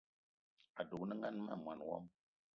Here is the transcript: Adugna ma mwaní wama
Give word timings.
Adugna 0.79 1.15
ma 1.45 1.53
mwaní 1.61 1.83
wama 1.89 2.09